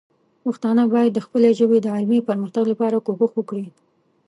پښتانه 0.43 0.83
باید 0.93 1.11
د 1.13 1.19
خپلې 1.25 1.49
ژبې 1.59 1.77
د 1.81 1.87
علمي 1.95 2.19
پرمختګ 2.29 2.63
لپاره 2.71 3.03
کوښښ 3.05 3.31
وکړي. 3.35 3.67